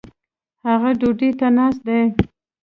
[0.65, 1.99] هغه ډوډي ته ناست دي